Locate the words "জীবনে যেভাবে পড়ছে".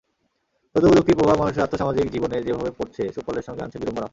2.11-3.01